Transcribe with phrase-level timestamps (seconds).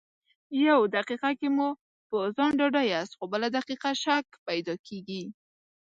[0.67, 1.69] يو دقيقه کې مو
[2.09, 5.23] په ځان ډاډه ياست خو بله دقيقه شک پیدا کېږي.